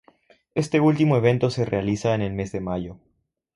[0.55, 2.97] Este último evento se realiza en el mes de mayo.